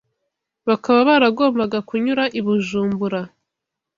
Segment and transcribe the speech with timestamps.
[0.67, 3.21] bakaba baragombaga kunyura i Bujumbura